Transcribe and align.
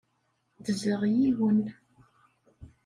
Ddzeɣ 0.57 1.01
yiwen. 1.15 1.61